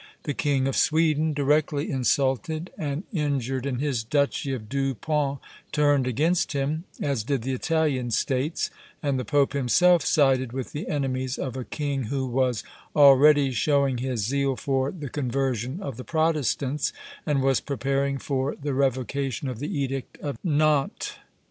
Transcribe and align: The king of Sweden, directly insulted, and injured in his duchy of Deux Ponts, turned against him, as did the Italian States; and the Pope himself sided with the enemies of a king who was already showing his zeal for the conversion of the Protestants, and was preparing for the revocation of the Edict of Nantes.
The 0.23 0.33
king 0.33 0.67
of 0.67 0.75
Sweden, 0.75 1.31
directly 1.31 1.91
insulted, 1.91 2.71
and 2.75 3.03
injured 3.13 3.67
in 3.67 3.77
his 3.77 4.03
duchy 4.03 4.51
of 4.51 4.67
Deux 4.67 4.95
Ponts, 4.95 5.39
turned 5.71 6.07
against 6.07 6.53
him, 6.53 6.85
as 7.03 7.23
did 7.23 7.43
the 7.43 7.53
Italian 7.53 8.09
States; 8.09 8.71
and 9.03 9.19
the 9.19 9.23
Pope 9.23 9.53
himself 9.53 10.03
sided 10.03 10.53
with 10.53 10.71
the 10.71 10.87
enemies 10.87 11.37
of 11.37 11.55
a 11.55 11.63
king 11.63 12.05
who 12.05 12.25
was 12.25 12.63
already 12.95 13.51
showing 13.51 13.99
his 13.99 14.25
zeal 14.25 14.55
for 14.55 14.89
the 14.91 15.07
conversion 15.07 15.79
of 15.83 15.97
the 15.97 16.03
Protestants, 16.03 16.91
and 17.27 17.43
was 17.43 17.59
preparing 17.61 18.17
for 18.17 18.55
the 18.59 18.73
revocation 18.73 19.47
of 19.47 19.59
the 19.59 19.71
Edict 19.71 20.17
of 20.17 20.35
Nantes. 20.43 21.17